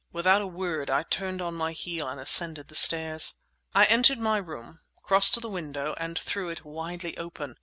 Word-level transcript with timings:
Without 0.11 0.41
a 0.41 0.47
word 0.47 0.89
I 0.89 1.03
turned 1.03 1.43
on 1.43 1.53
my 1.53 1.73
heel 1.73 2.07
and 2.09 2.19
ascended 2.19 2.69
the 2.69 2.73
stairs. 2.75 3.35
I 3.75 3.85
entered 3.85 4.17
my 4.17 4.37
room, 4.37 4.79
crossed 5.03 5.35
to 5.35 5.39
the 5.39 5.47
window, 5.47 5.93
and 5.99 6.17
threw 6.17 6.49
it 6.49 6.65
widely 6.65 7.15
open. 7.19 7.55